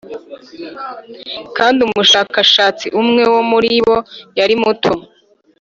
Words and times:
kandi 1.57 1.79
umushakashatsi 1.87 2.85
umwe 3.01 3.23
wo 3.33 3.41
muribo 3.51 3.95
yari 4.39 4.55
muto 4.63 4.91